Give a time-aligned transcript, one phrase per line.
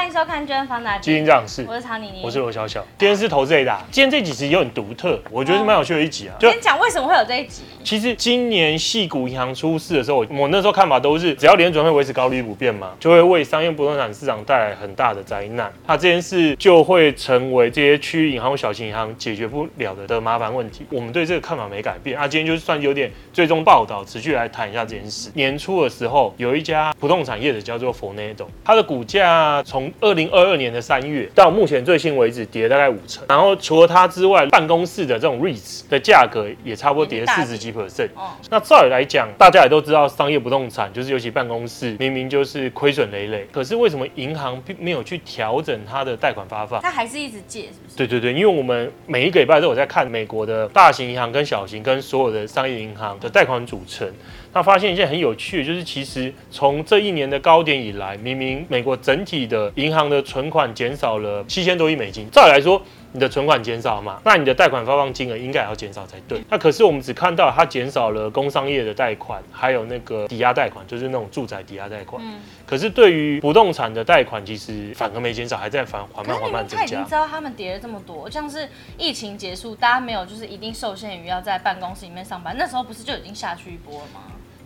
[0.00, 2.82] 欢迎收看《巨亨 Fund 大基金这样是，我是曹妮妮，我是罗小小。
[2.96, 6.34] 今天是投资 A 大，今天这几集也很独特，我觉得是蛮有趣的一集啊。
[6.40, 7.64] 先讲为什么会有这一集。
[7.84, 15.70] 其实今年矽谷银行出事的时候，我那时候看法都是，只要联准会维持高利率不变嘛，就会为商业不动产市场带来很大的灾难。
[15.86, 20.86] 那这件事就会成为这些区域银行或小型银行解决不了的的麻烦问题。
[20.90, 22.18] 我们对这个看法没改变。
[22.18, 25.30] 啊今天就算有点追踪报道，持续来谈一下这件事。
[25.34, 33.24] 年初的时候，有一家不动产业者叫做 Fornado，它的股价从二零二二年的三月到目前最新为止跌了大概五成。
[33.28, 38.08] 然后除了它之外，办公室的这种 REITs 的价格也差不多跌了四十几 percent。
[38.48, 43.46] 那照理来讲，大家也都知道，商业不动产就是尤其办公室，明明就是亏损累累。
[43.52, 46.80] 可是为什么银行并没有去调整它的贷款发放？
[46.80, 47.96] 它还是一直借，是不是？
[47.96, 54.10] 对对对，因为我们每一个礼拜都有在看美国的大型银行跟小型跟所有的商业银行的贷款组成。
[54.52, 62.28] 那发现一件很有趣的，就是其实从这一年的高点以来，明明美国整体的银行的存款减少了七千多亿美金。
[62.30, 66.42] 照理来说，你的存款减少嘛，那你的贷款发放金额应该也要减少才对。
[66.50, 72.20] 那可是我们只看到它减少了工商业的贷款，还有那个抵押贷款，就是那种住宅抵押贷款。
[72.24, 72.40] 嗯。
[72.66, 76.78] 可是对于不动产的贷款，其实反而没减少，还在反缓慢缓慢增加。
[76.78, 84.20] 他已经知道他们跌了这么多，像是疫情结束，大家没有就是一定受限于要在办公室里面上班，那时候不是就已经下去一波了吗？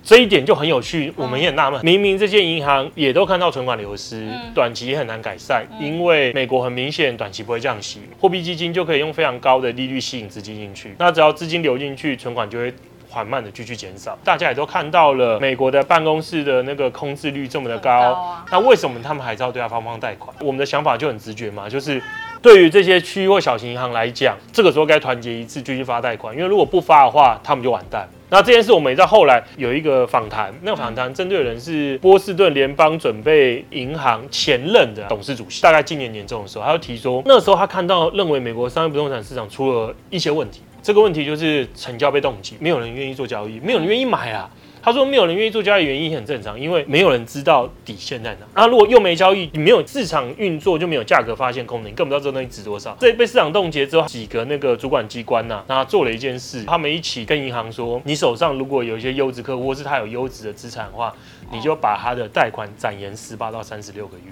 [0.05, 12.71] 这一点就很有趣，我们也很纳闷，明明这些银行也都看到存款流失，短期也很难改善，因为美国很明显短期不会降息，货币基金就可以用非常高的利率吸引资金进去，那只要资金流进去，存款就会
[13.09, 14.19] 缓慢的继续减少。
[14.23, 20.37] 大家也都看到了，美国的办公室的那个空置率这么的高，那为什么他们还是要对他发放贷款？
[20.41, 22.03] 我们的想法就很直觉嘛，就是
[22.43, 28.07] 对于这些区域或小型银行来讲，这个时候该团结一致继续发贷款，因为如果不发的话，他们就完蛋。
[28.31, 44.51] 那这件事，我们也在后来有一个访谈，那个访谈针对的人是波士顿联邦准备银行前任的董事主席，大概今年年中的时候，他就提出，那时候他看到认为美国商业不动产市场出了一些问题，这个问题就是成交被冻结，没有人愿意做交易，没有人愿意买啊。
[44.85, 48.47] 他说：“没有人愿意做交易，原因很正常，因为没有人知道底线在哪。
[48.55, 52.95] 那如果又没交易，你没有市场运作，就没有价格发现功能，你更不知道这东西值多少。
[53.01, 61.15] 这被市场冻结之后，几个那个主管机关呐、那做了一件事，他们一起跟银行说：你手上如果有一些优质客户，或是他有优质的资产的话，
[61.51, 64.25] 你就把他的贷款展延十八到三十六个月。”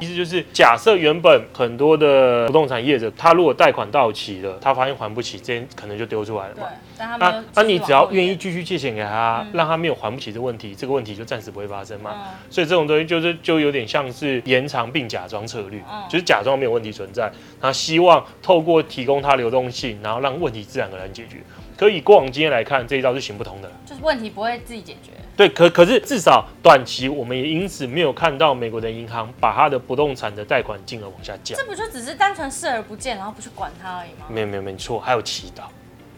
[0.00, 6.66] 意思就是，假设原本很多的不动产业者，他如果贷款到期了，他发现还不起，这可能就丢出来了嘛。
[6.98, 7.16] 那
[7.54, 12.16] 那、啊、你只要愿意继续借钱给他，让他没有还不起这问题，这个问题就暂时不会发生嘛。
[12.48, 17.30] 所以这种东西就是就有点像是延长并假装策略，就是假装没有问题存在，
[17.60, 21.36] 他希望透过提供他流动性，然后让问题自然而然解决。
[21.80, 25.12] 可以过往经验来看，这一招是行不通的，就是问题不会自己解决。
[25.34, 31.58] 对，可可是至少短期我们也因此没有看到美国的银行把它的不动产的贷款金额往下降。
[31.58, 34.26] 这不就只是单纯视而不见，然后不去管它而已吗？
[34.28, 35.62] 没有没有没错，还有祈祷，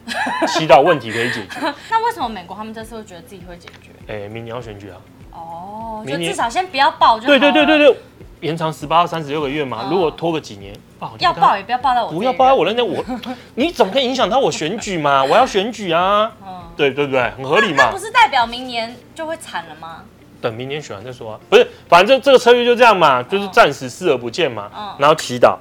[0.52, 1.60] 祈祷问题可以解决。
[1.88, 3.92] 那为什么美国他们这次会觉得自己会解决？
[4.12, 4.98] 哎，明年要选举啊。
[5.30, 7.28] 哦，就至少先不要报就好。
[7.28, 7.96] 对对对对对。
[8.42, 10.74] 延长十八到三十六个月嘛，如果拖个几年，
[11.18, 13.02] 要报也不要报到我，不要报到我那边，我
[13.54, 15.22] 你怎么可以影响到我选举嘛？
[15.24, 16.30] 我要选举啊，
[16.76, 17.22] 对对不对？
[17.36, 17.84] 很合理嘛。
[17.84, 20.02] 那不是代表明年就会惨了吗？
[20.40, 25.56] 等明年选完再说啊，不是，反正这个策略就这样嘛，就是暂时视而不见嘛，然后祈祷，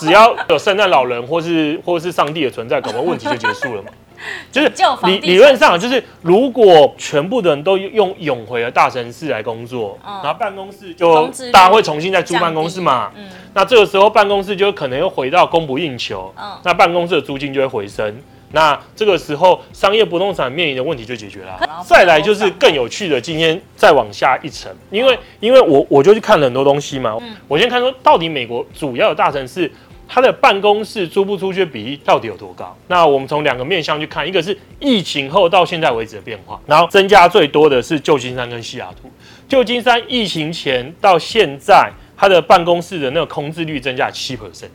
[0.00, 3.90] 只要有圣诞老人或是或是上帝的存在，搞不好问题就结束了嘛。
[4.52, 4.68] 就是
[5.04, 13.28] 理理论上，就是如果全部的人都用永回的大城市来工作，然后办公室就大家会重新再租办公室嘛，嗯。
[13.54, 16.32] 那这个时候办公室就可能又回到供不应求，
[16.64, 18.16] 那办公室的租金就会回升，
[18.52, 21.60] 那这个时候商业不动产面临的问题就解决了。
[21.84, 27.34] 再来就是更有趣的，今天再往下一层，因为因为我我就去看了很多东西嘛，嗯。
[27.48, 29.70] 我先看说到底美国主要的大城市。
[30.14, 32.76] 它的办公室租不出去比例到底有多高？
[32.86, 39.10] 那我们从两个面向去看，一个是疫情后到现在为止的变化，然后增加最多的是旧金山跟西雅图。
[39.48, 44.68] 旧金山疫情前到现在，它的办公室的那个空置率增加七 percent，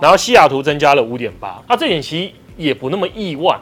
[0.00, 1.60] 然后西雅图增加了五点八。
[1.68, 3.58] 那这点其实也不那么意外，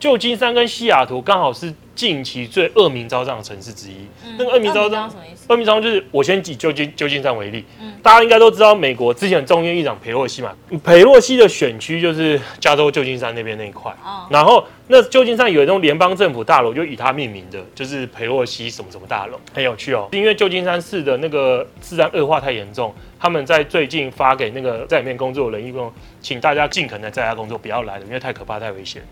[0.00, 1.72] 旧金山跟西雅图刚好是。
[1.98, 5.44] 近期最恶名昭彰的城市之一，嗯、那个恶名昭彰什么意思？
[5.48, 10.54] 恶名昭彰就是我先以旧金旧金山为例，嗯、大家应该都知道，美国之前众议院议长裴洛西嘛，
[10.84, 20.08] 裴洛西的选区就是加州旧金山那边那一块，哦、然后那旧金山有一栋联邦政府大楼，就以它命名的，就是佩洛西什么什么大楼，很有趣哦。
[20.12, 25.92] 因为旧金山市的那个治安恶化太严重，他们在最近发给那个在里面工作的人，一共
[26.22, 29.02] 请大家尽可能在家工作，不要来了，因为太可怕、太危险。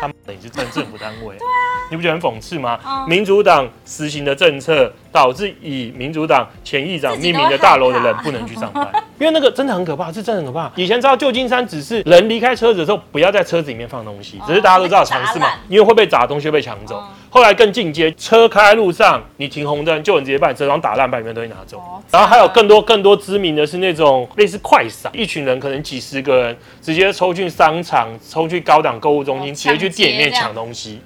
[0.00, 1.34] 他们也是政政府单位。
[1.36, 1.66] 对啊。
[1.90, 2.78] 你不觉得很讽刺吗？
[2.84, 8.88] 嗯、民主党实行的政策导致以民主党前议长命名的大楼的人不能去上班，
[9.20, 10.70] 因为那个真的很可怕，是真的很可怕。
[10.74, 16.98] 以前知道旧金山只是人离开车子的时候不要在车子里面放东西，只是大家都知道常识嘛，因为会被砸东西会被抢走。
[16.98, 21.82] 嗯、后来更进阶，车开在路上，你停红灯，就有人直接把你车窗打烂，把里面东西拿走。
[22.10, 31.00] 然后还有更多更多知名的是那种类似快闪，一群人可能几十个人直接抽去商场、抽去高档购物中心，直接去店里面抢东西。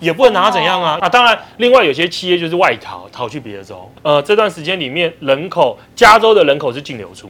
[0.00, 0.96] 也不能拿他怎样啊！
[1.00, 3.90] 啊当然，另外有些企业就是外逃，逃去别的州。
[4.02, 7.28] 呃，这段时间里面，人口加州的人口是净流出，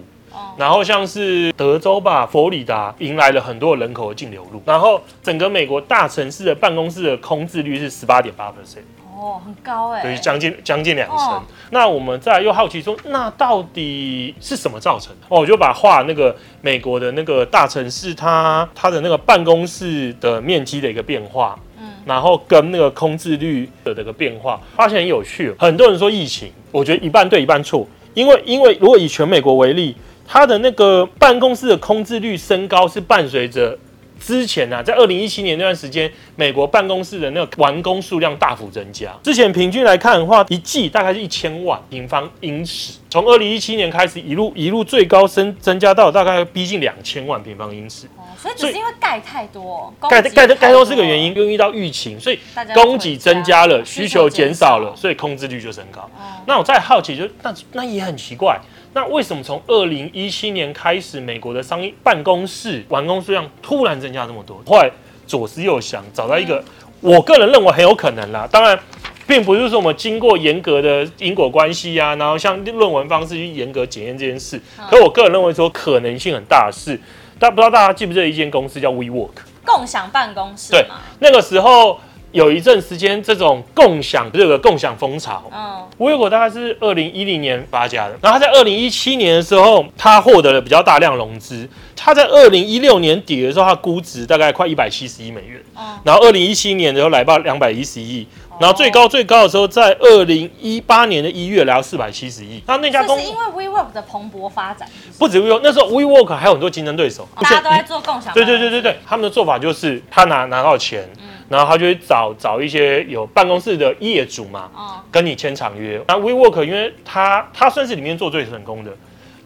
[0.56, 4.60] 然后像是德州吧，佛罗里达迎来了很多人口的净流入。
[4.64, 8.80] 然后整个美国大城市的办公室的空置率是十八点八 percent，
[9.16, 11.42] 哦，很高哎，对，将近将近两成。
[11.70, 15.26] 那我们再又好奇说，那到底是什么造成的？
[15.28, 21.58] 哦，我就把画那个美国的那个大城市，它它的那个办公室的面积的一个变化。
[21.60, 21.64] 嗯
[22.06, 25.54] 然后跟那个空置率的这个变化，发现很有趣。
[25.58, 27.86] 很多人说疫情，我觉得一半对一半错。
[28.14, 29.94] 因为因为如果以全美国为例，
[30.28, 33.78] 它的那个办公室的空置率升高是伴随着。
[34.20, 39.16] 之前呢、啊，在二零一七年那段时间，美国办公室的那个完工数量大幅增加。
[39.22, 42.94] 之前平均来看的话，一季大概是一千万平方英尺。
[43.08, 48.08] 从二零一七年开始，一路一路最高升增加到大概逼近两千万平方英尺。
[48.16, 52.40] 哦，所以只是因为盖太多，盖盖的盖多是个原因，又遇到疫情，所以
[52.74, 56.00] 供给增加了，需求减少了，所以空置率就升高。
[56.00, 58.60] 哦、那我再好奇就，就那那也很奇怪。
[58.94, 64.60] 那为什么从二零一七年开始，美国的商业办公室完工数量突然增加这么多？
[64.66, 64.90] 后来
[65.26, 66.64] 左思右想，找到一个，
[67.00, 68.48] 我个人认为很有可能啦。
[68.50, 68.78] 当然，
[69.26, 74.60] 并不是说我们经过严格的因果关系啊，然后像论文方式去严格检验这件事。
[74.90, 76.98] 可我个人认为说可能性很大的是，
[77.38, 79.30] 但不知道大家记不记得一间公司叫 WeWork，
[79.64, 80.72] 共享办公室。
[80.72, 80.86] 对，
[81.20, 82.00] 那个时候。
[82.32, 91.68] 有一阵时间，这种共享这个共享风潮，嗯，WeWork 大概是二零一零年发家的，然后他在二零一七年的时候，他获得了比较大量融资。
[91.96, 98.24] 他在二零一六年底的时候，他估值大概快一百七十亿美元，嗯，然后二零一七年的时候来到两百一十亿，
[98.60, 102.62] 然后最高最高的时候在二零一八年的一月来到四百七十亿。
[102.66, 104.88] 那那家公司是因为 WeWork 的蓬勃发展，
[105.18, 108.32] 不止 WeWork，那时候 WeWork 还有很多竞争对手，大家都在做共享。
[108.32, 111.08] 对对对对对，他们的做法就是他拿拿到钱。
[111.18, 114.70] 嗯然后他就会找找一些有办公室的业主嘛，
[115.10, 116.00] 跟你签长约。
[116.06, 118.92] 那 WeWork 因为他他算是里面做最成功的，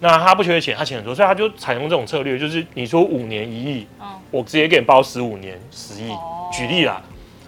[0.00, 3.86] 那他不缺钱，他钱很多，所以他就采用这种策略，就是你说五年一亿，
[4.30, 6.10] 我直接给你包十五年十亿。
[6.52, 7.00] 举例啦，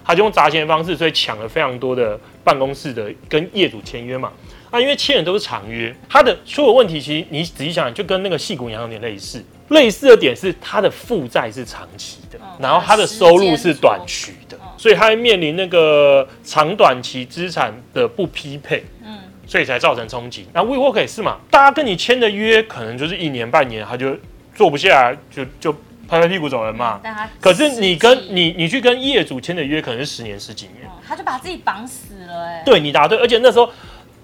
[0.03, 4.31] 他就用砸钱的方式，所以抢了非常多的办公室的跟业主签约嘛。
[4.71, 9.43] 那因为签的都是长约，他的所有问题其实你仔细想想，就跟那个矽谷银行有点类似。
[9.69, 14.44] 类似的点是，他的负债是长期的，然后他的收入是短期的，
[14.85, 19.17] 所以他会面临那个长短期资产的不匹配，嗯，
[19.47, 20.45] 所以才造成冲击。
[20.53, 24.15] 那 WeWork 也是嘛，大家跟你签的约可能就是一年半年，他就
[24.53, 25.73] 做不下来，就就
[26.07, 27.01] 拍拍屁股走人嘛。
[27.41, 32.61] 可是你跟你你去跟业主签的约可能是十年十几年，他就把自己绑死了哎。
[32.63, 33.67] 对，你答对，而且那时候。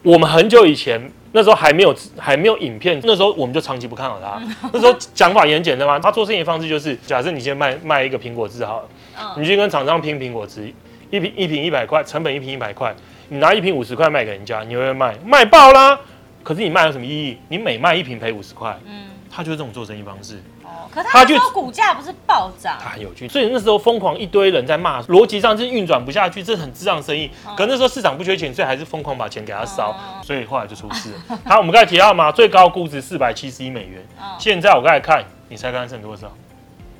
[0.03, 0.99] 我们很久以前，
[1.31, 4.41] 那时候还没有还没有影片，那时候我们就长期不看好他。
[4.73, 8.89] 那时候讲法也很简单嘛，他做生意的方式就是，假设你先卖卖一个苹果汁好了，
[9.37, 10.73] 你去跟厂商拼苹果汁，
[11.09, 12.95] 一瓶一瓶一百块，成本一瓶一百块，
[13.29, 15.15] 你拿一瓶五十块卖给人家，你会卖？
[15.25, 15.99] 卖爆啦！
[16.43, 17.37] 可是你卖有什么意义？
[17.49, 20.37] 你每卖一瓶赔五十块，嗯，他就是这种做生意方式。
[20.63, 27.29] 哦可是他那时候股价不是暴涨，他很有趣，所以那时候疯狂一堆人在骂，逻辑上是运转不下去，这是很智障生意。
[27.55, 31.39] 可那时候市场不缺钱，所以还是疯狂把钱给他烧，所以后来就出事了。
[31.45, 34.05] 好，我们刚才提到嘛， 最高估值四百七十亿美元，
[34.37, 36.29] 现在我刚才看，你猜看剩多少？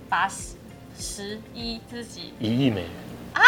[0.08, 0.56] 八十
[0.98, 2.90] 十一自己一亿美元
[3.34, 3.42] 啊？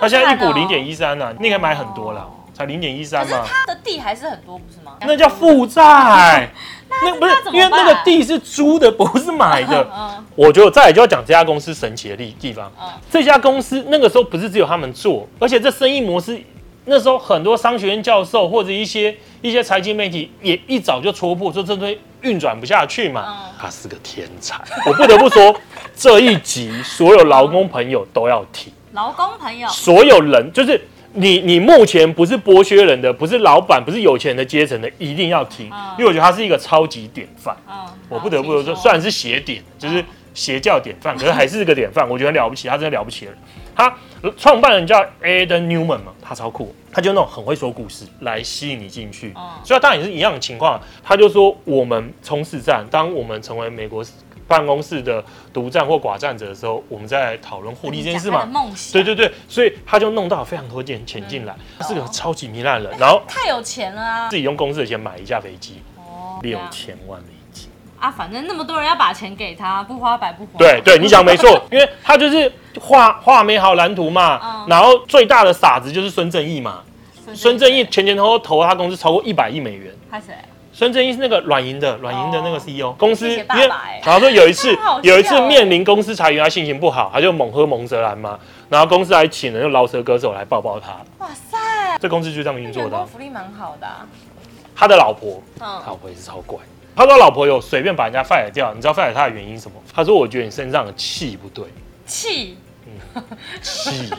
[0.00, 2.28] 他现在一股零点一三呢，你应该买很多了。
[2.54, 4.96] 才零点一三嘛，他的地还是很多，不是吗？
[5.02, 6.50] 那叫负债，
[6.90, 9.88] 那不是因为那个地是租的，不是买的。
[10.34, 12.68] 我觉得再来就要讲这家公司神奇的地地方。
[13.08, 16.42] 这家公司那个时候不是只有他们做，而且这生意模式
[16.88, 23.52] 那时候很多商学院教授或者一些一些财经媒体也一早就戳破，说这堆运转不下去嘛。
[23.60, 25.54] 他是个天才，我不得不说，
[25.94, 28.72] 这一集所有劳工朋友都要听。
[28.92, 30.80] 劳工朋友，所有人就是。
[31.14, 37.56] 你你目前不是剥削人的，不是老板，不是有钱的阶层的，一定要听，嗯、因为我觉得他是一个超级典范。
[37.66, 37.74] 嗯、
[38.10, 40.04] 我不得不说，虽然是邪典，就是
[40.34, 43.32] 邪教典范，可是还是个典范，我觉得很了不起，他真的了不起了。
[43.78, 43.96] 他
[44.36, 49.32] 创办人叫 Aden Neumann 嘛，他超酷，他就那种很会说故事来吸引你进去。
[49.36, 54.04] 哦、所以他当然也是一样的情况，他就说我们冲刺战，当我们成为美国
[54.48, 58.44] 办公室的独占或寡占者的时候，我们在讨论获利这件事嘛。
[58.92, 65.80] 对对对，所以他就弄到非常多钱钱进来，他是个超级糜烂人，然后太有钱了啊，自己用公司的钱买一架飞机，
[66.42, 67.70] 六千万美金。
[68.00, 70.52] 啊，反正那么多人要把钱给他，不花白不花。
[70.58, 74.40] 对对，你讲没错， 因为他就是画画美好蓝图嘛。
[74.42, 76.82] 嗯、然后最大的傻子就是孙正义嘛。
[77.34, 79.94] 孙正义前前后后投他公司超过一百亿美元。
[80.10, 80.34] 他谁？
[80.72, 82.92] 孙正义是那个软银的软银的那个 CEO。
[82.92, 83.68] 公司因为
[84.02, 88.38] 然后说有一次 有一次面临公司裁员，他心情不好，他就猛喝蒙泽兰嘛。
[88.68, 90.90] 然后公司还请了那个饶舌歌手来抱抱他。
[91.18, 91.58] 哇塞！
[92.00, 93.06] 这公司就这样运作的。
[93.06, 94.06] 福利蛮好的、啊。
[94.76, 96.58] 他的老婆，他老婆也是超怪。
[96.94, 99.76] 他说：“老婆有随便把人家 fire 掉，你知道 fire 他的原因是什么？
[99.94, 101.64] 他说：我觉得你身上的气不对，
[102.06, 102.56] 气，
[103.14, 103.22] 嗯，
[103.60, 104.10] 气，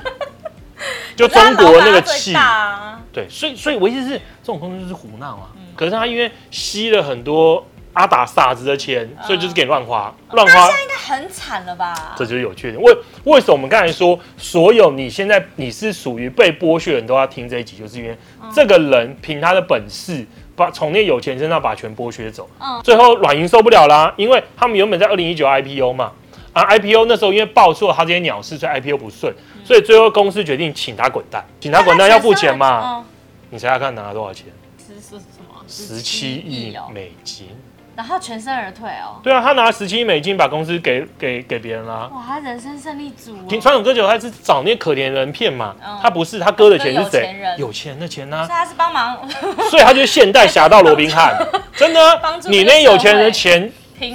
[1.15, 5.49] 就中国那个气，啊、对，所以，所以我意思是，这种公司就是胡闹啊。
[5.55, 12.15] 嗯、可是他因为吸了很多阿达傻子的钱，所以就是给乱花，乱、嗯、花，现在应该很惨了吧？
[12.15, 12.79] 这就是有趣的。
[12.79, 18.17] 为为什么我们刚才说，所有你现在你是属于被剥削的人都要听这一集，就是因为
[18.53, 20.25] 这个人凭他的本事。”
[20.59, 26.11] 把从那有钱身上把钱剥削走，嗯，最后软银受不了啦，因为他们原本在二零一九 IPO 嘛，
[26.53, 33.05] 啊 IPO 那时候因为报错他这些鸟事，所以 IPO 不顺，所以最后公司决定请他滚蛋，请他滚蛋要付钱嘛，
[33.49, 34.47] 你猜猜看拿了多少钱？
[34.77, 35.63] 是是什么？
[35.67, 37.47] 十七亿美金。
[37.95, 39.19] 然后全身而退哦。
[39.21, 42.09] 对啊，他拿十七亿美金把公司给给给别人啦。
[42.13, 43.35] 哇，他人生胜利组。
[43.49, 47.35] 听传统歌手，他是找那些可怜人骗嘛，他不是，他割的钱是谁？
[47.57, 48.47] 有钱人的钱呢？
[48.49, 49.19] 他是帮忙，
[49.69, 51.37] 所以他就是现代侠盗罗宾汉，
[51.75, 51.99] 真的。
[52.45, 53.69] 你那有钱人的钱，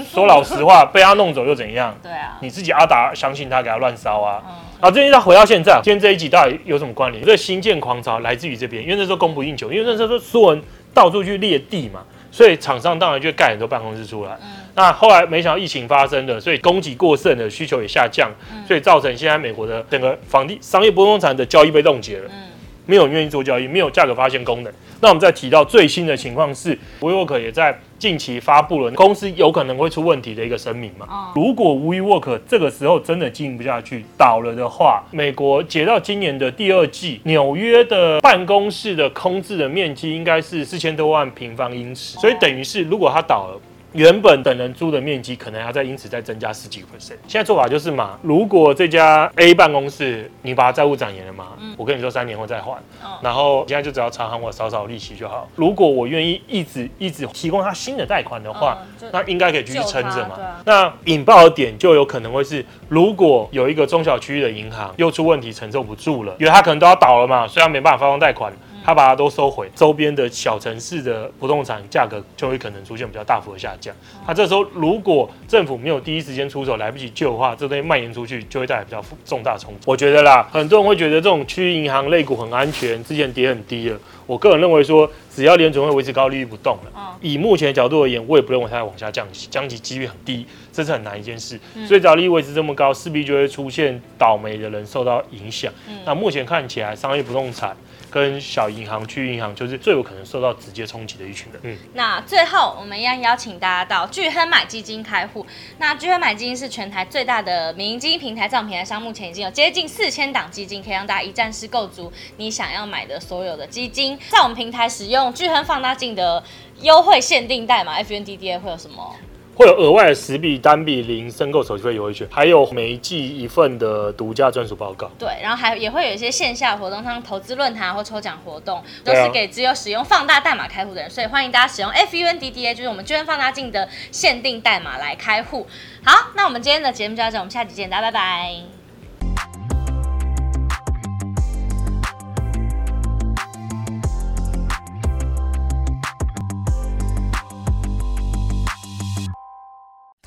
[0.04, 1.96] 说老实话，被他弄走又怎样？
[2.02, 2.38] 对啊。
[2.40, 4.42] 你自己阿达相信他，给他乱烧啊。
[4.80, 7.24] 好，这件事回到现在，今天这一集到底有什么关联？
[7.24, 10.62] 这个新建狂潮来自于这边，因为那时候供不应求，因为那时候所有人
[10.92, 12.02] 到处去猎地嘛。
[12.30, 22.24] 所以厂商当然就盖很多办公室出来，嗯、那后来没想到疫情发生了，所以供给过剩的需求也下降，嗯、所以造成现在美国的整个房地商业不动产的交易被冻结了。
[22.28, 22.50] 嗯
[22.86, 24.72] 没有人愿意做交易，没有价格发现功能。
[25.00, 31.06] 那我们再提到最新的情况是，WeWork 也在近期发布了公司有可能会出问题的一个声明嘛。
[31.08, 43.60] 哦、如果 WeWork 这个时候真的经营不下去倒了的话，美国截到今年的第二季，纽约的办公室的空置的面积应该是四千多万平方英尺，所以等于是如果它倒了。
[43.94, 47.16] 原本等人租的面积可能要再因此再增加十几个 percent。
[47.28, 52.72] 现在做法就是嘛，如果这家 A 办公室你把它债务展延了嘛，嗯、我跟你说三年后再还，
[53.02, 55.48] 哦、然后现在就只要偿还我少少利息就好。
[55.54, 60.34] 如果我愿意一直一直提供他新的贷款的话，嗯、那应该可以继续撑着嘛。
[60.34, 68.52] 啊、那引爆的点就有可能会是，如果有一个中小区域的银行又出问题承受不住了，因为他可能都要倒了嘛，虽然没办法发放贷款。
[68.84, 73.94] 他把它都收回，周边的小城市的不动产价格就会可能出现比较大幅的下降。
[74.26, 79.80] 他这时候如果政府没有第一时间出手，来不及救的话，这东西蔓延出去就会带来比较重大冲击。
[79.86, 83.98] 我觉得啦，很多人会觉得这种区域银行类股很安全，之前跌很低了。
[84.26, 91.58] 我个人认为说，只要联准会维持高利率不动了，以目前的角度而言，我也不认为它要往下降息，降息几率很低，这是很难一件事。
[91.86, 95.72] 所以只要利率维持这么高，势必就会出现倒霉的人受到影响。
[96.04, 97.76] 那目前看起来，商业不动产。
[98.14, 101.60] 跟小银行、区域银行就是最有可能受到直接冲击的一群人。
[101.64, 105.44] 嗯，那最后我们一样邀请大家到聚亨买基金开户。
[105.78, 114.16] 那聚亨买基金是全台最大的民营基金平台，在我们平台上目前已经有接近四千档基金，可以让大家一站式购足你想要买的所有的基金。
[114.28, 116.40] 在我们平台使用聚亨放大镜的
[116.82, 119.16] 优惠限定代码 FUNDDA 会有什么？
[119.54, 125.10] 会有额外的十笔单笔零申购手续费优惠券，还有每一季一份的独家专属报告。
[125.18, 135.66] 对，然后还也会有一些线下活动，像投资论坛或抽奖活动，都是给只有使用放大代码开户的人，所以欢迎大家使用 FUNDDA，就是我们巨亨放大镜的限定代码来开户。
[136.04, 138.73] 好，那我们今天的节目就到这，我们下期见，大家拜拜。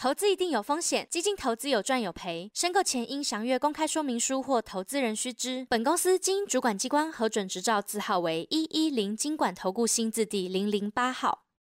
[0.07, 5.67] 投资一定有风险，基金投资有赚有赔，申购前应详阅公开说明书或投资人须知。
[5.69, 11.46] 本公司经主管机关核准执照字号为一一零金管投顾新字第零零八号。